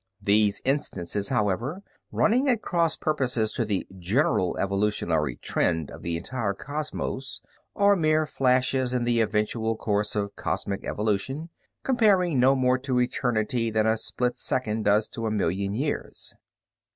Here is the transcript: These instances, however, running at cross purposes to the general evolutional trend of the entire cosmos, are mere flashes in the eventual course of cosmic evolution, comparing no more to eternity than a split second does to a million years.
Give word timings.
These 0.23 0.63
instances, 0.65 1.27
however, 1.29 1.83
running 2.11 2.49
at 2.49 2.63
cross 2.63 2.95
purposes 2.97 3.53
to 3.53 3.65
the 3.65 3.85
general 3.99 4.57
evolutional 4.57 5.27
trend 5.43 5.91
of 5.91 6.01
the 6.01 6.17
entire 6.17 6.55
cosmos, 6.55 7.39
are 7.75 7.95
mere 7.95 8.25
flashes 8.25 8.93
in 8.95 9.03
the 9.03 9.21
eventual 9.21 9.75
course 9.75 10.15
of 10.15 10.35
cosmic 10.35 10.83
evolution, 10.85 11.51
comparing 11.83 12.39
no 12.39 12.55
more 12.55 12.79
to 12.79 12.99
eternity 12.99 13.69
than 13.69 13.85
a 13.85 13.95
split 13.95 14.37
second 14.39 14.85
does 14.85 15.07
to 15.09 15.27
a 15.27 15.29
million 15.31 15.75
years. 15.75 16.33